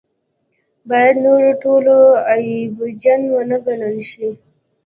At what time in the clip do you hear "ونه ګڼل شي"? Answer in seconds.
3.31-4.27